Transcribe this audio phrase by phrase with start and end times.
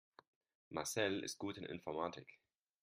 [0.71, 2.39] Marcel ist gut in Informatik.